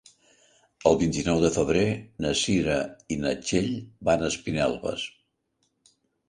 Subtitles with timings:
[0.91, 1.83] El vint-i-nou de febrer
[2.25, 2.77] na Cira
[3.17, 3.69] i na Txell
[4.11, 5.05] van a Espinelves.